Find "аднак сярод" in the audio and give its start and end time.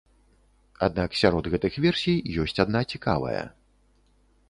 0.87-1.51